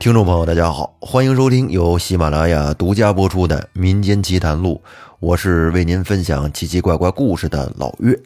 [0.00, 4.80] 听众朋友，大家好，欢迎收听由喜马拉雅独家播出的《民间奇谈录》，
[5.18, 8.18] 我是为您分享奇奇怪怪故事的老岳。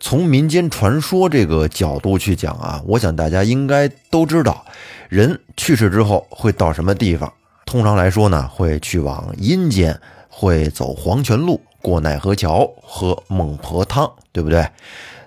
[0.00, 4.64] 从民间传说这个角度去讲啊，我想大家应该都知道，
[5.10, 7.30] 人去世之后会到什么地方？
[7.66, 10.00] 通常来说呢，会去往阴间，
[10.30, 14.66] 会走黄泉路，过奈何桥，喝孟婆汤，对不对？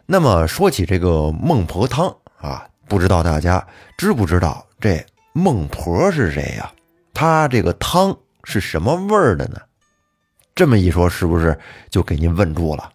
[0.08, 3.64] 那么说起这个孟婆汤啊，不知道大家
[3.96, 5.06] 知不知道这？
[5.36, 6.72] 孟婆是谁呀？
[7.12, 9.60] 她这个汤是什么味儿的呢？
[10.54, 11.60] 这么一说，是不是
[11.90, 12.92] 就给您问住了？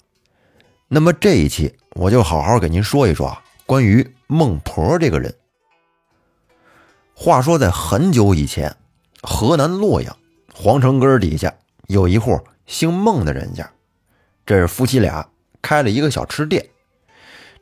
[0.87, 5.35] 那么这一期我就好好给您说一说啊关于孟婆这个人。
[7.13, 8.73] 话说在很久以前，
[9.23, 10.17] 河南洛阳
[10.55, 11.53] 皇城根底下
[11.89, 13.69] 有一户姓孟的人家，
[14.47, 15.29] 这是夫妻俩
[15.61, 16.65] 开了一个小吃店，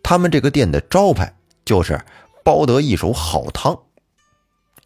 [0.02, 1.98] 他们这个店的招牌就是
[2.44, 3.74] 包得一手好汤。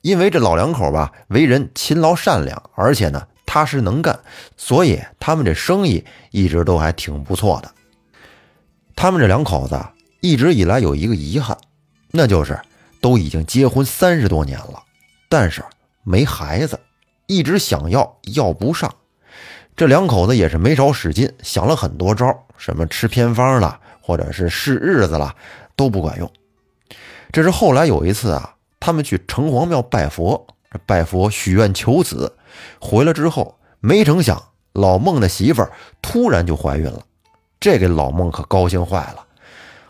[0.03, 4.19] 因为这老两口吧，为人勤劳善良，而且呢踏实能干，
[4.57, 7.71] 所以他们这生意一直都还挺不错的。
[8.97, 9.79] 他们这两口子
[10.21, 11.57] 一直以来有一个遗憾，
[12.13, 12.59] 那就是
[13.01, 14.83] 都已经结婚三十多年了，
[15.29, 15.63] 但是
[16.03, 16.81] 没孩子，
[17.27, 18.95] 一直想要要不上。
[19.77, 25.35] 这两口子也是没少使劲，想了很多招，什么吃偏方了，或者是试日子了，
[25.77, 26.31] 都不管用。
[27.33, 28.55] 这是后来有一次啊。
[28.81, 30.47] 他们去城隍庙拜佛，
[30.87, 32.37] 拜佛许愿求子，
[32.81, 34.43] 回来之后，没成想
[34.73, 37.03] 老孟的媳妇儿突然就怀孕了，
[37.61, 39.27] 这给老孟可高兴坏了。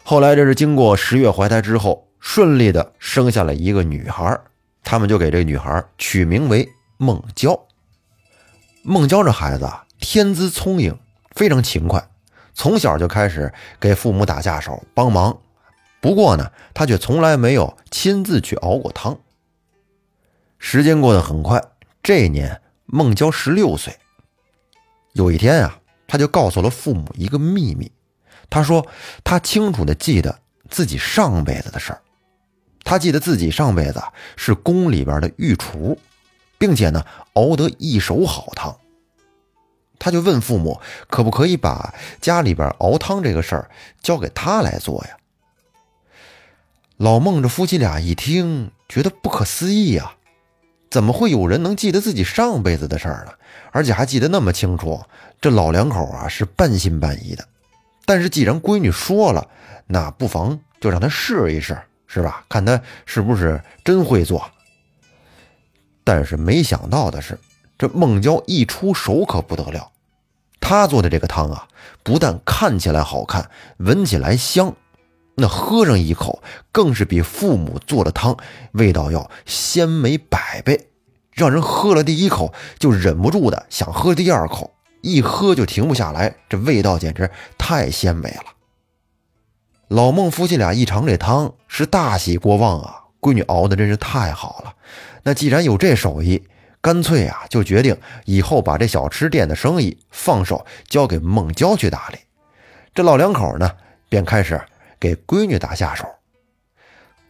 [0.03, 4.39] 后来这是经过十月怀胎之后，顺利的生下了一个女孩，
[4.83, 7.59] 他们就给这女孩取名为孟娇。
[8.83, 10.99] 孟娇这孩子啊，天资聪颖，
[11.37, 12.03] 非常勤快，
[12.55, 15.39] 从小就开始给父母打下手帮忙。
[16.01, 19.19] 不过呢，他却从来没有亲自去熬过汤。
[20.59, 21.63] 时间过得很快，
[22.03, 23.97] 这一年孟郊十六岁。
[25.13, 27.91] 有一天啊，他就告诉了父母一个秘密。
[28.49, 28.87] 他说
[29.23, 32.01] 他清楚的记得自己上辈子的事儿，
[32.83, 34.03] 他记得自己上辈子
[34.37, 35.99] 是宫里边的御厨，
[36.59, 37.05] 并且呢
[37.35, 38.77] 熬得一手好汤。
[39.99, 43.71] 他就问父母，可不可以把家里边熬汤这个事儿
[44.01, 45.17] 交给他来做呀？
[47.01, 50.13] 老孟这夫妻俩一听，觉得不可思议呀，
[50.91, 53.33] 怎么会有人能记得自己上辈子的事儿呢？
[53.73, 55.03] 而且还记得那么清楚？
[55.41, 57.49] 这老两口啊是半信半疑的。
[58.05, 59.49] 但是既然闺女说了，
[59.87, 62.45] 那不妨就让她试一试，是吧？
[62.51, 64.51] 看她是不是真会做。
[66.05, 67.39] 但是没想到的是，
[67.79, 69.91] 这孟娇一出手可不得了，
[70.61, 71.67] 她做的这个汤啊，
[72.03, 74.77] 不但看起来好看，闻起来香。
[75.41, 78.37] 那喝上一口，更是比父母做的汤
[78.73, 80.89] 味道要鲜美百倍，
[81.33, 86.37] 让人喝了第一口就忍不住的想喝第二口，一喝就停不下来。
[86.49, 88.45] 这味道简直太鲜美了。
[89.89, 92.97] 老孟夫妻俩一尝这汤，是大喜过望啊！
[93.21, 94.75] 闺女熬的真是太好了。
[95.25, 96.43] 那既然有这手艺，
[96.81, 102.19] 干脆啊就决定以后把这小吃店的生意放手交给孟娇去打理。
[102.95, 103.71] 这老两口呢，
[104.09, 104.61] 便开始。
[105.01, 106.07] 给闺女打下手，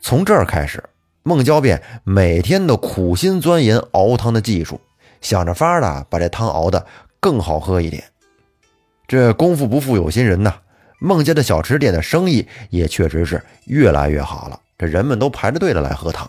[0.00, 0.82] 从这儿开始，
[1.22, 4.81] 孟郊便每天都苦心钻研熬汤的技术，
[5.20, 6.84] 想着法的把这汤熬得
[7.20, 8.03] 更好喝一点。
[9.06, 10.54] 这功夫不负有心人呐，
[10.98, 16.28] 孟家的小吃店的生意也确实是越来越好了，这人们都排着队的来喝汤。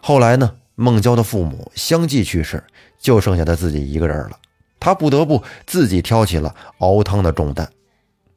[0.00, 2.62] 后来呢，孟郊的父母相继去世，
[2.98, 4.38] 就剩下他自己一个人了，
[4.80, 7.70] 他不得不自己挑起了熬汤的重担。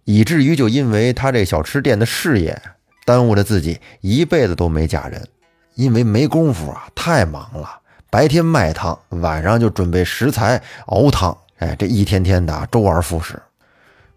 [0.06, 2.62] 以至于就因为他这小吃店的事业，
[3.06, 5.28] 耽误了自己一辈子都没嫁人，
[5.74, 7.80] 因为没工夫啊，太忙了。
[8.10, 11.38] 白天卖汤，晚上就准备食材熬汤。
[11.58, 13.42] 哎，这一天天的周而复始，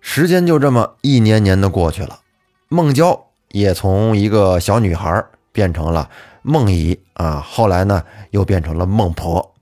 [0.00, 2.20] 时间就这么一年年的过去了。
[2.68, 6.10] 孟娇也从一个小女孩变成了
[6.42, 9.54] 孟姨啊，后来呢又变成了孟婆。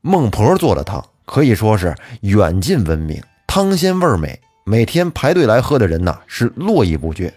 [0.00, 4.40] 孟婆做的汤可以说是远近闻名，汤鲜味美。
[4.66, 7.34] 每天排队来喝的人呐是络绎不绝，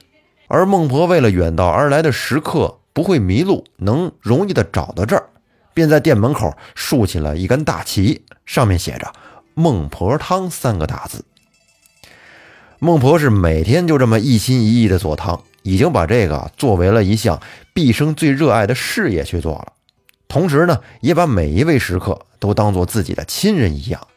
[0.48, 5.28] 而孟婆为了远道而来的食客不会迷路，能容易的找到这儿，
[5.74, 9.12] 便在店门口竖起了一杆大旗，上面写着
[9.54, 11.26] “孟婆汤”三个大字。
[12.80, 17.42] 孟婆是每天就这么一心一意的做汤，已经把这个作为了一项
[17.74, 19.74] 毕生最热爱的事业去做了，
[20.30, 24.08] 同时呢，也把每一位食客都当做自己的亲人一样。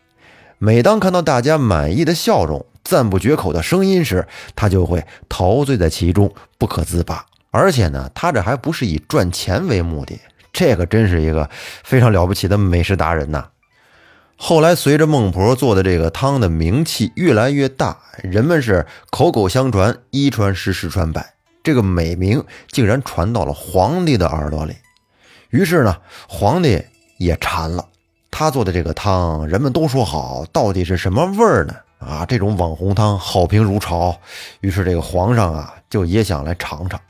[0.58, 7.26] 每当看到大家满意的笑容，赞不绝口的声音时，他就会陶醉在其中不可自拔。
[7.50, 10.18] 而且呢，他这还不是以赚钱为目的，
[10.52, 11.50] 这个真是一个
[11.82, 13.48] 非常了不起的美食达人呐。
[14.36, 24.74] 后来随着孟婆做的这个汤的名气越来越大，人们是口口相传，一传十，十传百，这个美名竟然传到了皇帝的耳朵里。
[25.50, 25.96] 于是呢，
[26.28, 26.82] 皇帝
[27.18, 27.84] 也馋了，
[28.30, 31.74] 他做的这个汤人们都说好，到底是什么味儿呢？
[32.00, 34.18] 啊，这种网红汤好评如潮，
[34.60, 37.00] 于是这个皇上啊就也想来尝尝。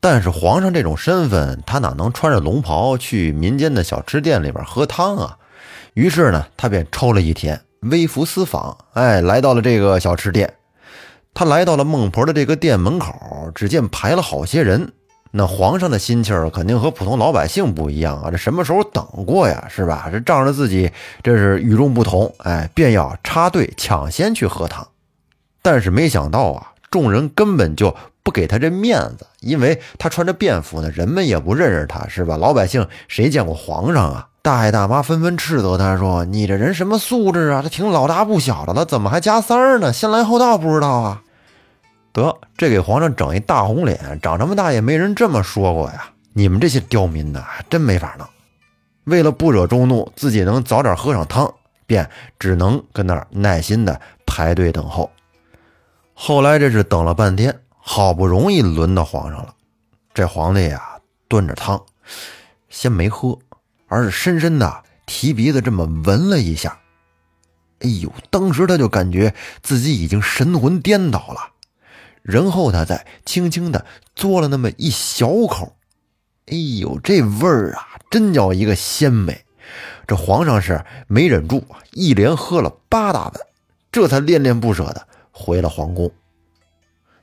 [0.00, 5.38] 但是皇上这种身份，他哪能穿着龙袍去民间的小吃店里边喝汤啊？
[5.94, 10.52] 于是呢，他便抽了一天微服私访，哎，来到了这个小吃店。
[11.34, 13.12] 他来到了孟婆的这个店门口，
[13.54, 14.92] 只见排了好些人。
[15.30, 18.30] 那皇上的心气儿肯定和普通老百姓不一样啊！
[18.30, 19.66] 这什么时候等过呀？
[19.68, 20.08] 是吧？
[20.10, 20.90] 这仗着自己
[21.22, 24.86] 这是与众不同，哎，便要插队抢先去喝汤。
[25.60, 32.36] 但是没想到啊，众人根本就不给他这面子，因为他穿着便服呢，人们也不认识他，是吧？
[32.38, 34.28] 老百姓谁见过皇上啊？
[34.40, 37.60] 大爷大妈纷纷斥责他说：“你这人什么素质啊？
[37.62, 39.92] 这挺老大不小的了，怎么还加塞儿呢？
[39.92, 41.22] 先来后到不知道啊？”
[42.18, 46.10] 得，这给皇上整一大红脸，长这么大也没人这么说过呀！
[46.32, 48.26] 你们这些刁民呐，真没法弄。
[49.04, 51.52] 为了不惹众怒，自己能早点喝上汤，
[51.86, 55.10] 便只能跟那儿耐心的排队等候。
[56.12, 59.54] 后来这是等了半天，好不容易轮到皇上了。
[60.12, 60.98] 这皇帝呀，
[61.28, 61.80] 端着汤，
[62.68, 63.38] 先没喝。
[63.90, 66.78] 而是深深的提鼻子这么闻了一下，
[67.80, 68.12] 哎呦！
[68.28, 71.40] 当时他就感觉自己已经神魂颠倒了，
[72.22, 75.76] 然后他再轻轻的嘬了那么一小口，
[76.46, 79.44] 哎呦，这味儿啊，真叫一个鲜美！
[80.06, 83.34] 这皇上是没忍住，一连喝了八大碗，
[83.92, 86.10] 这才恋恋不舍的回了皇宫。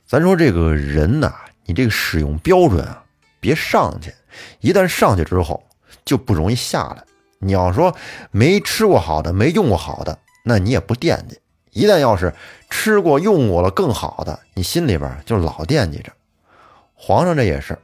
[0.06, 1.34] 咱说这个人呐，
[1.64, 3.04] 你这个使用标准啊，
[3.40, 4.12] 别上去，
[4.60, 5.62] 一旦上去之后。
[6.04, 7.02] 就不容易下来。
[7.40, 7.92] 你要说
[8.30, 11.36] 没吃过好的，没用过好的，那你也不惦记；
[11.76, 12.32] 一旦要是
[12.70, 16.10] 吃过、用过了更好的，你心里边就老惦记着。
[16.94, 17.78] 皇上这也是，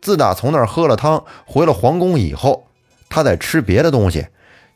[0.00, 2.64] 自打从那儿喝了汤，回了皇宫以后，
[3.08, 4.24] 他再吃别的东西，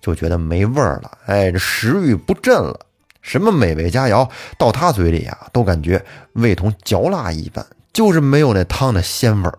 [0.00, 1.16] 就觉得没味儿了。
[1.26, 2.80] 哎，这食欲不振了，
[3.22, 4.28] 什么美味佳肴
[4.58, 9.56] 到他嘴里啊，都感觉味同嚼蜡一般，就是没有那汤的鲜味儿。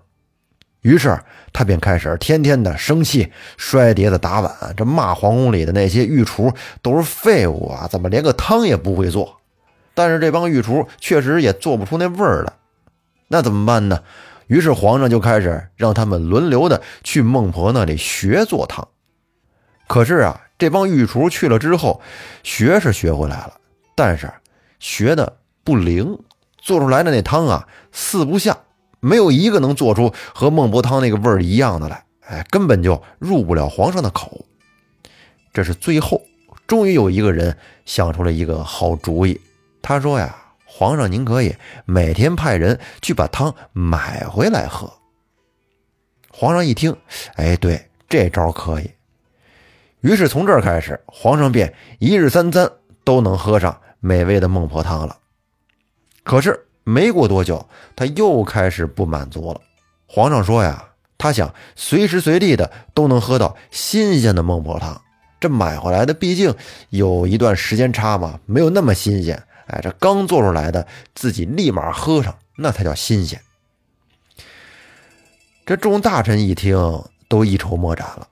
[0.88, 1.19] 于是
[1.51, 7.89] 他便开始天天的生气，摔碟子打碗，这骂皇宫里的那些御厨都是废物啊！
[7.92, 9.42] 怎么连个汤也不会做？
[9.94, 12.54] 但是这帮御厨确实也做不出那味儿来，
[13.28, 14.01] 那怎么办呢？
[14.48, 18.88] 于是皇上就开始让他们轮流的去孟婆那里学做汤。
[19.88, 22.00] 可是啊，这帮御厨去了之后，
[22.44, 23.56] 学是学回来了，
[23.94, 24.31] 但是
[24.80, 25.36] 学的
[25.66, 26.18] 不灵，
[26.57, 28.57] 做出来的那汤啊，四不像。
[28.99, 34.45] 没有一个能做出和孟婆汤那个味儿一样的来，哎，根本就入不了皇上的口。
[35.53, 36.21] 这是最后，
[36.67, 39.39] 终于有一个人想出了一个好主意。
[39.81, 40.35] 他说呀
[40.65, 41.55] ：“皇上您可以
[41.85, 44.91] 每天派人去把汤买回来喝。”
[46.29, 46.95] 皇上一听，
[47.35, 48.91] 哎，对，这招可以。
[50.01, 52.69] 于是从这儿开始，皇上便一日三餐
[53.03, 55.17] 都能喝上美味的孟婆汤了。
[56.24, 56.66] 可是。
[56.88, 57.67] 没过多久，
[57.98, 59.60] 他又开始不满足了。
[60.06, 60.86] 皇上说呀，
[61.17, 65.01] 他想随时随地的都能喝到新鲜的孟婆汤。
[65.38, 66.56] 这买回来的毕竟
[66.89, 69.44] 有一段时间差嘛，没有那么新鲜。
[69.65, 73.38] 哎，这刚做出来的，自己立马喝上，那才叫新鲜。
[75.65, 78.25] 这众大臣一听，都一筹莫展了。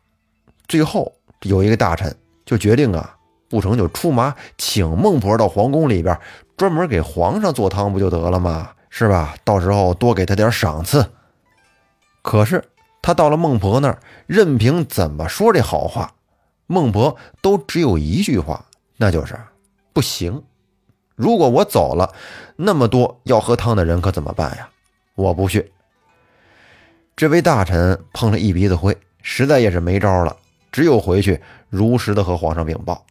[0.65, 3.17] 最后有一个大臣就决定啊，
[3.49, 6.17] 不成就出马请孟婆到皇宫里边。
[6.57, 8.71] 专门给皇上做汤不就得了吗？
[8.89, 9.35] 是吧？
[9.43, 11.05] 到时候多给他点赏赐。
[12.21, 12.63] 可是
[13.01, 16.13] 他到了孟婆那儿，任凭怎么说这好话，
[16.65, 19.37] 孟婆都只有一句话，那就是
[19.91, 20.41] 不行。
[21.15, 22.13] 如果我走了，
[22.55, 24.69] 那么多要喝汤的人可怎么办呀？
[25.15, 25.73] 我不去。
[27.17, 30.37] 这位大臣碰了一鼻子灰，实在也是没招了，
[30.71, 33.05] 只有回去如实的和皇上禀报。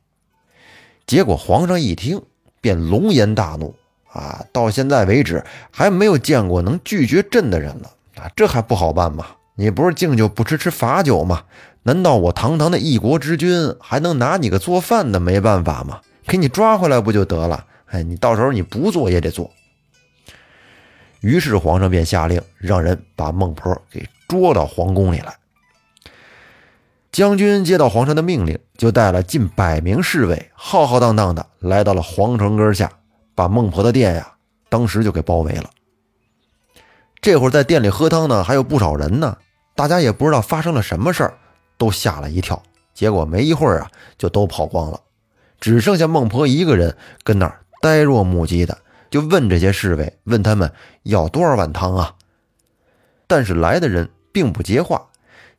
[1.07, 2.23] 结果皇上一听。
[2.65, 3.75] 便龙颜大怒
[4.11, 4.43] 啊！
[4.51, 8.31] 到现在为止还没有见过能拒绝朕的人了啊！
[8.35, 9.27] 这还不好办吗？
[9.55, 11.43] 你不是敬酒不吃吃罚酒吗？
[11.83, 16.01] 难道我堂堂的一国之君还能拿你个做饭的没办法吗？
[16.27, 17.67] 给你抓回来不就得了？
[17.91, 19.51] 哎，你到时候你不做也得做。
[21.21, 25.37] 于是皇上便下令让人把孟婆给捉到皇宫里来。
[27.15, 32.91] 将军接到皇上的命令，就带了近百名侍卫，浩浩荡荡的来到了皇城根下，
[33.37, 34.33] 把孟婆的店呀，
[34.69, 35.71] 当时就给包围了。
[37.21, 39.39] 这会儿在店里喝汤呢，还有不少人呢。
[39.77, 41.35] 大家也不知道发生了什么事儿，
[41.79, 42.61] 都吓了一跳。
[42.93, 45.01] 结果没一会儿啊，就都跑光了，
[45.61, 48.77] 只剩下孟婆一个人跟那儿呆若木鸡的，
[49.09, 50.73] 就问这些侍卫，问他们
[51.05, 52.17] 要多少碗汤啊？
[53.29, 55.07] 但是来的人并不接话。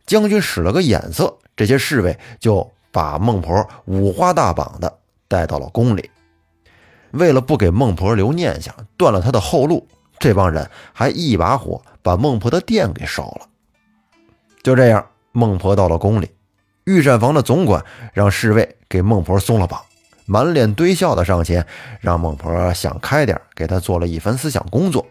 [0.05, 6.09] 将军使了个眼色，这些侍卫就把孟婆五花大绑的带到了宫里。
[7.12, 9.88] 为了不给孟婆留念想，断了她的后路，
[10.19, 13.47] 这帮人还一把火把孟婆的店给烧了。
[14.62, 16.31] 就这样，孟婆到了宫里，
[16.83, 19.81] 御膳房的总管让侍卫给孟婆松了绑，
[20.25, 21.65] 满脸堆笑的上前，
[22.01, 25.05] 让孟婆想开点，给她做了一番思想工作，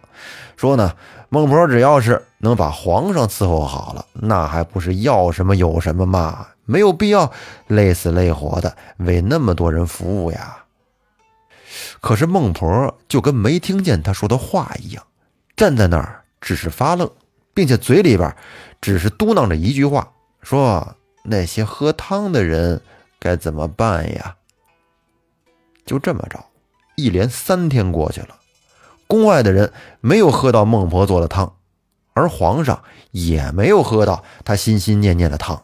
[0.56, 0.94] 说呢，
[1.35, 6.47] 孟婆只要是能把皇上伺候好了，那还不是要什么有什么吗？
[6.64, 7.29] 没有必要
[7.67, 10.59] 累死累活的为那么多人服务呀。
[12.00, 15.05] 可是孟婆就跟没听见他说的话一样，
[15.57, 17.11] 站在那儿只是发愣，
[17.53, 18.33] 并且嘴里边
[18.81, 20.09] 只是嘟囔着一句话
[20.41, 20.87] ：“说
[21.25, 22.81] 那些喝汤的人
[23.19, 24.37] 该怎么办呀？”
[25.85, 26.38] 就这么着，
[26.95, 28.38] 一连三天过去了，
[29.06, 31.54] 宫外的人没有喝到孟婆做的汤，
[32.12, 35.62] 而皇上也没有喝到他心心念念的汤。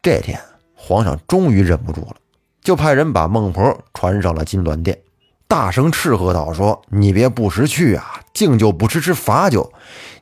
[0.00, 0.40] 这天，
[0.74, 2.16] 皇上终于忍不住了。
[2.60, 4.98] 就派人把孟婆传上了金銮殿，
[5.48, 9.72] 大声斥喝道：“说你别不识趣啊，敬酒不吃吃罚酒。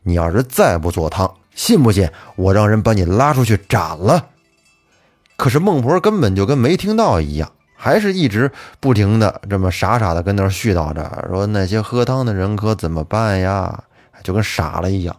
[0.03, 4.29] 你要是再不做汤，信不信我让人把你拉出去斩了？”
[5.37, 13.85] 可是孟婆根本就跟没听到一样，还是一直不停的这么傻傻的跟那絮叨着：“说那些喝汤的人可怎么办呀？”
[14.23, 15.17] 就跟傻了一样。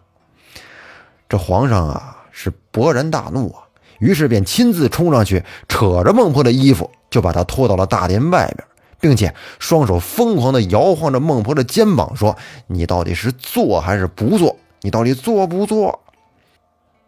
[1.28, 3.64] 这皇上啊是勃然大怒啊，
[3.98, 6.92] 于是便亲自冲上去，扯着孟婆的衣服。
[7.10, 8.68] 就把他拖到了大殿外边，
[9.00, 12.38] 并且双手疯狂的摇晃着孟婆的肩膀，说
[12.68, 14.56] ：“你到底是做还是不做？
[14.82, 16.00] 你到底做不做？”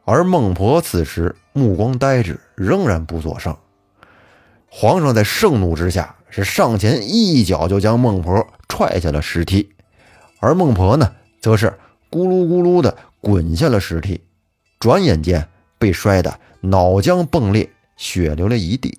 [0.04, 3.56] 而孟婆此时目光呆滞，仍然不作声。
[4.76, 9.70] 皇上在盛怒之下，是上前一脚就将孟婆踹下了石梯，
[10.40, 11.78] 而孟婆呢，则是
[12.10, 14.20] 咕噜咕噜的滚下了石梯，
[14.80, 18.98] 转眼间被摔得脑浆迸裂，血流了一地。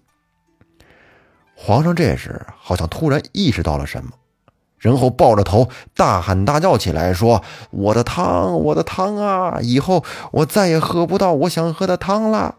[1.57, 4.13] 皇上这时好像突然意识到了什么，
[4.79, 9.59] 然后抱着头大喊大叫起来，说：“我的汤，我的汤啊！
[9.61, 12.59] 以后我再也喝不到我想喝的汤了。”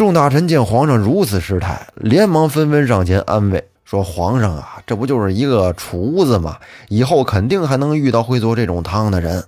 [0.00, 6.58] 众大臣见皇上如此失态，连忙纷纷上前安慰，说：“皇上啊，这不就是一个厨子吗？
[6.88, 9.44] 以后肯定还能遇到会做这种汤的人。”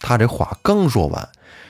[0.00, 1.28] 他这话刚说完，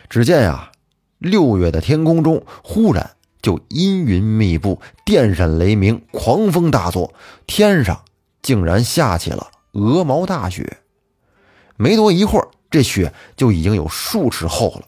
[0.08, 0.70] 只见呀，
[1.18, 3.10] 六月的天空中忽然。
[3.42, 7.12] 就阴云密布，电闪雷鸣，狂风大作，
[7.48, 8.02] 天上
[8.40, 10.78] 竟然下起了鹅毛大雪。
[11.76, 14.82] 没多一会儿，这雪就已经有数尺厚了。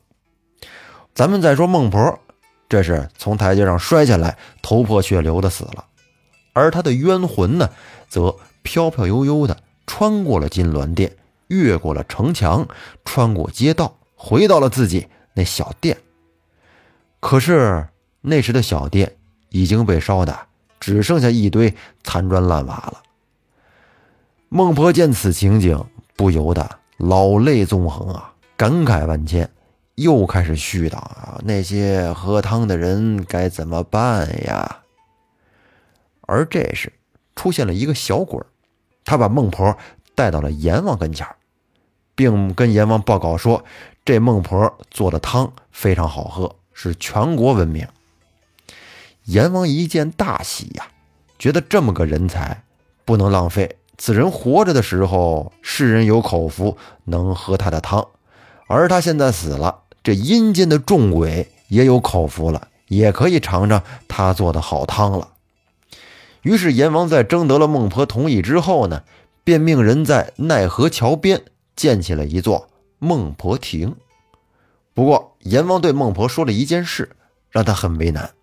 [1.16, 2.20] 咱们再说孟婆，
[2.74, 5.84] 这是从台阶上摔下来，头破血流的死了。
[6.52, 7.70] 而他的冤魂呢，
[8.08, 11.12] 则飘飘悠悠的穿过了金銮殿，
[11.46, 12.66] 越过了城墙，
[13.04, 15.96] 穿过街道，回到了自己那小店。
[17.20, 17.86] 可是。
[18.26, 19.16] 那时的小店
[19.50, 20.34] 已经被烧的
[20.80, 23.02] 只剩下一堆残砖烂瓦了。
[24.48, 25.84] 孟婆见此情景，
[26.16, 29.50] 不由得老泪纵横啊，感慨万千，
[29.96, 34.80] 又开始絮叨啊，那些喝汤的人该怎么办呀？
[36.22, 36.92] 而这时
[37.36, 38.46] 出现了一个小鬼儿
[39.04, 39.76] 他把孟婆
[40.14, 41.36] 带到了阎王跟前儿
[42.14, 43.64] 并跟阎王报告说，
[44.04, 47.86] 这孟婆做的汤非常好喝，是全国闻名。
[49.24, 50.88] 阎王一见大喜呀，
[51.38, 52.62] 觉得这么个人才
[53.04, 53.78] 不能浪费。
[53.96, 58.08] 此人活着的时候，世人有口福能喝他的汤，
[58.66, 65.30] 而他现在死了，这阴间的众鬼也有口福了，也可以尝尝他做的好汤了。
[66.42, 69.02] 于是阎王在征得了孟婆同意之后呢，
[69.42, 71.42] 便命人在奈何桥边
[71.74, 72.68] 建起了一座
[72.98, 73.96] 孟婆亭。
[74.92, 77.16] 不过阎王对孟婆说了一件事，
[77.50, 78.34] 让他很为难。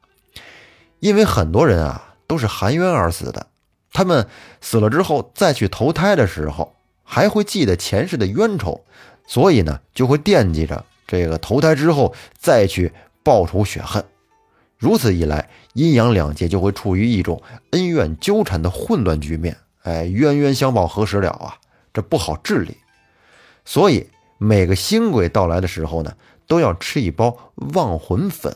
[0.99, 3.45] 因为很多人啊都是含冤而死的，
[3.93, 4.27] 他们
[4.61, 8.83] 死了之后再去投胎的时候，还会记得前世的冤仇，
[9.27, 10.85] 所以呢就会惦记着
[11.19, 14.01] 这个投胎之后再去报仇雪恨。
[14.77, 19.57] 如此一来，阴阳两界就会处于一种恩怨纠缠的混乱局面。
[19.83, 21.57] 哎，冤冤相报何时了啊？
[21.93, 22.77] 这不好治理。
[23.65, 26.15] 所以每个新鬼到来的时候呢，
[26.47, 28.55] 都要吃一包忘魂粉。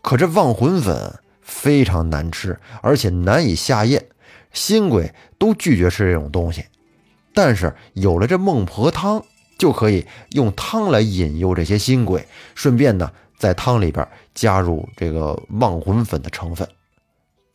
[0.00, 1.20] 可这忘魂粉。
[1.46, 4.06] 非常难吃，而且难以下咽，
[4.54, 6.64] 新鬼都拒绝吃这种东西。
[7.34, 9.22] 但是有了这孟婆汤，
[9.58, 16.68] 就可以用汤来引诱这些新鬼，顺便呢，在汤里边加入这个忘魂粉的成分。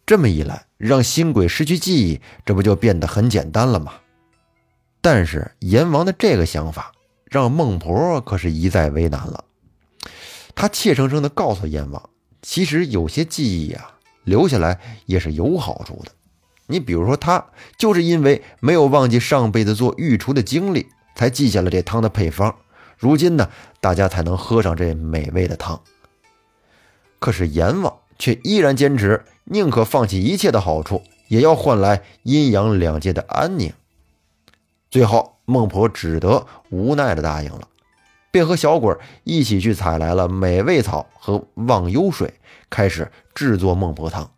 [0.06, 3.94] 这么一来，让新鬼失去记忆，这不就变得很简单了吗？
[5.01, 6.91] 但是阎王的这个想法，
[7.25, 9.44] 让孟婆可是一再为难了。
[10.56, 12.10] 他怯生生地告诉阎王，
[12.41, 13.91] 其实有些记忆啊，
[14.24, 16.12] 留下来也是有好处的。
[16.68, 17.46] 你比如说，他
[17.77, 20.88] 就是因为没有忘记上辈子做御厨的经历。
[21.20, 22.56] 才记下了这汤的配方，
[22.98, 23.50] 如今呢，
[23.82, 25.82] 大家才能喝上这美味的汤。
[27.20, 33.74] 可是阎王却依然坚持，宁可放弃一切的好处，也要换来阴阳两界的安宁。
[34.90, 37.68] 最后，孟婆只得无奈的答应了，
[38.32, 38.96] 便和小鬼
[39.26, 42.36] 一起去采来了美味草和忘忧水，
[42.70, 44.32] 开始制作孟婆汤。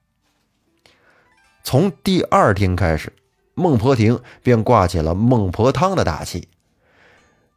[1.63, 3.13] 从第二天开始，
[3.53, 6.47] 孟婆亭便挂起了孟婆汤的大旗。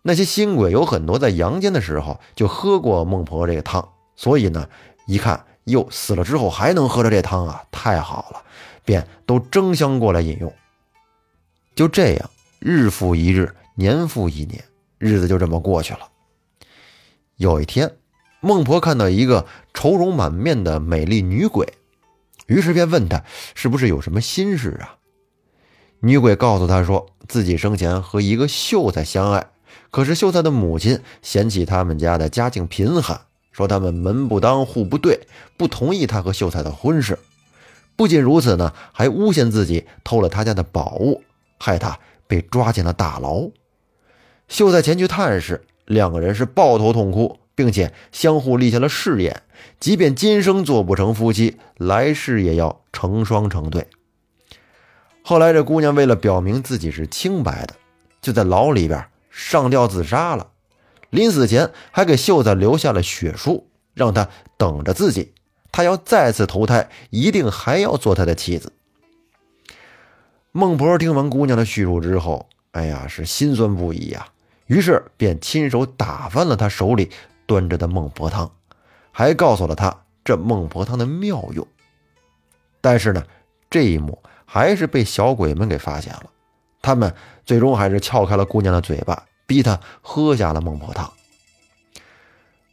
[0.06, 4.68] 那些新鬼有很多在阳间的时候就喝过孟婆这个汤，所以呢，
[5.06, 8.42] 一看哟死了之后还能喝着这汤啊，太好了，
[8.84, 10.52] 便都争相过来饮用。
[11.74, 14.62] 就这样，日复一日，年复一年，
[14.98, 16.00] 日子就这么过去了。
[17.36, 17.96] 有一天，
[18.40, 21.72] 孟婆看到一个愁容满面的美丽女鬼，
[22.46, 24.98] 于是便问她是不是有什么心事啊？
[26.00, 29.46] 女鬼告诉她说自己生前和一个秀才相爱。
[29.90, 33.20] 可是秀才的母亲嫌弃他们家的家境贫寒，
[33.52, 35.20] 说他们门不当户不对，
[35.56, 37.18] 不同意他和秀才的婚事。
[37.96, 41.22] 不仅如此呢，还诬陷自己偷了他家的宝物，
[41.58, 43.48] 害他被抓进了大牢。
[44.48, 49.42] 秀才前去探视，两个人是抱头痛哭，并且相互立下了誓言：
[49.78, 53.86] 即便今生做不成夫妻，来世也要成双成对。
[55.22, 57.74] 后来这姑娘为了表明自己是清白的，
[58.20, 59.06] 就在牢里边。
[59.34, 60.52] 上吊自杀了，
[61.10, 65.34] 临死前还给秀才留下了血书，让他等着自己。
[65.72, 68.72] 他要再次投胎，一定还要做他的妻子。
[70.52, 74.28] 孟婆听完姑娘的叙述之后，哎呀，是心酸不已呀。
[74.66, 77.10] 于是便亲手打翻了他手里
[77.44, 78.52] 端着的孟婆汤，
[79.10, 81.66] 还告诉了他这孟婆汤的妙用。
[82.80, 83.24] 但是呢，
[83.68, 86.30] 这一幕还是被小鬼们给发现了。
[86.80, 91.12] 他们最终还是撬开了姑娘的嘴巴，逼她喝下了孟婆汤。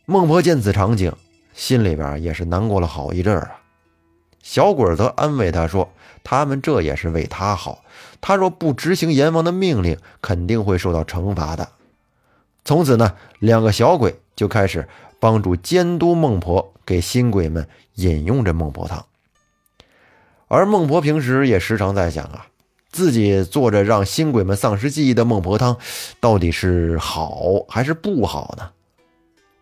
[0.05, 1.13] 孟婆见此场景，
[1.53, 3.61] 心里边也是难过了好一阵儿啊。
[4.41, 5.91] 小鬼则安慰她说
[6.23, 7.83] ：“他们这也是为她好，
[8.19, 11.69] 她若不执行阎王的命令，肯定会受到惩罚的。”
[12.65, 14.87] 从此呢，两个小鬼就开始
[15.19, 19.05] 帮助监督孟婆，给新鬼们饮用这孟婆汤。
[20.47, 22.47] 而孟婆平时也时常在想啊。
[22.91, 25.77] 自己做着让新鬼们丧失记忆的孟婆汤，
[26.19, 28.69] 到底是好还是不好呢？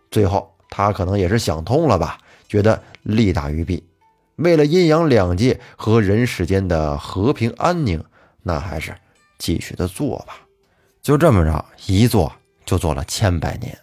[0.10, 3.84] 最后他可能也是想通了吧，觉得利大于弊，
[4.38, 8.04] 为了阴阳两界和人世间的和平安宁，
[8.42, 8.96] 那还是
[9.38, 10.38] 继续的做吧。
[11.02, 12.32] 就这么着，一做
[12.66, 13.78] 就做了千百年。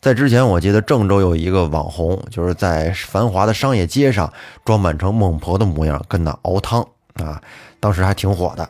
[0.00, 4.32] 在之前，我记得郑州有一个网红，就是在繁华的商业街上
[4.64, 6.86] 装扮成孟婆的模样，跟那熬汤。
[7.24, 7.42] 啊，
[7.80, 8.68] 当时还挺火的，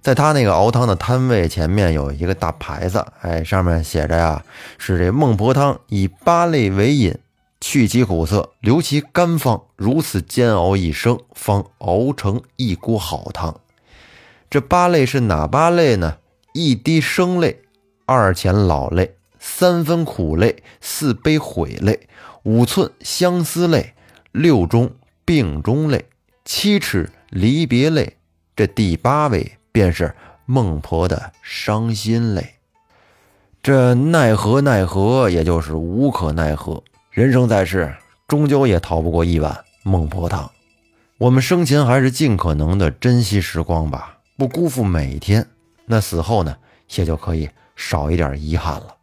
[0.00, 4.44] 在他那个熬汤的摊位前面有一个大牌子，哎，上面写着呀，
[4.78, 7.18] 是这孟婆汤以八类为引，
[7.60, 13.60] 去其苦涩，留其甘芳，如此煎熬一生，方熬成一锅好汤。
[14.48, 16.18] 这八类是哪八类呢？
[16.54, 17.60] 一滴生泪，
[18.06, 22.08] 二钱老泪，三分苦泪，四杯悔泪，
[22.44, 23.94] 五寸相思泪，
[24.32, 24.90] 六中
[25.24, 26.06] 病中泪，
[26.44, 27.10] 七尺。
[27.30, 28.16] 离别泪，
[28.56, 30.14] 这第八位便是
[30.46, 32.54] 孟婆的伤心泪。
[33.62, 36.82] 这奈何奈何，也就是无可奈何。
[37.10, 37.94] 人生在世，
[38.26, 40.50] 终究也逃不过一碗孟婆汤。
[41.18, 45.46] 我们生前还是尽可能的珍惜时光吧，不辜负每一天。
[45.84, 46.56] 那死后呢，
[46.94, 48.94] 也就可以少一点遗憾了。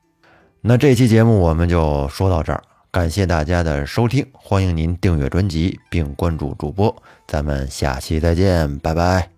[0.62, 2.64] 那这期节目我们就说到这儿。
[2.96, 6.96] 感谢大家的收听，欢迎您订阅专辑并关注主播，
[7.28, 9.35] 咱们下期再见，拜拜。